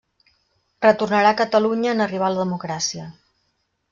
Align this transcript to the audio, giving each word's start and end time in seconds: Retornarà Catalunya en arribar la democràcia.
Retornarà 0.85 1.33
Catalunya 1.41 1.93
en 1.97 2.03
arribar 2.07 2.31
la 2.35 2.41
democràcia. 2.43 3.07